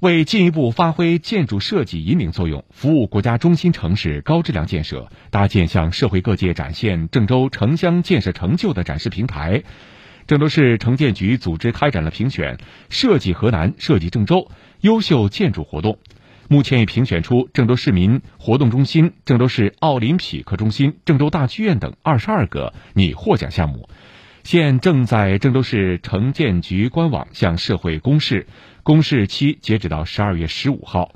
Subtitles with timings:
[0.00, 9.62] 为进一步发挥建筑设计引领作用，服务国家中心城市高质量建设，搭建向社会各界展现郑州城乡建设成就的展示平台，
[10.26, 12.58] 郑州市城建局组织开展了评选
[12.90, 14.50] “设计河南、设计郑州”
[14.82, 15.98] 优秀建筑活动。
[16.48, 23.88] 目前已评选出郑州市民活动中心、郑州市奥林匹克中心、郑州大剧院等二十二个拟获奖项目，
[24.46, 28.46] 现正在郑州市城建局官网向社会公示，
[28.84, 31.10] 公示期截止到十二月十五号。